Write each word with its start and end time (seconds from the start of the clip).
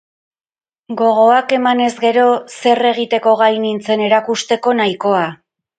Gogoak 1.01 1.53
emanez 1.59 1.91
gero 2.07 2.25
zer 2.59 2.85
egiteko 2.95 3.39
gai 3.45 3.55
nintzen 3.69 4.05
erakusteko 4.11 4.77
nahikoa. 4.83 5.27